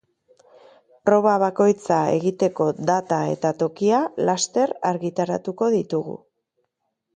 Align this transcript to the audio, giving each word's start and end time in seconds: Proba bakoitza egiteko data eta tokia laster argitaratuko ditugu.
Proba 1.09 1.33
bakoitza 1.43 1.97
egiteko 2.13 2.67
data 2.91 3.21
eta 3.35 3.53
tokia 3.61 4.01
laster 4.31 4.75
argitaratuko 4.95 5.71
ditugu. 5.79 6.19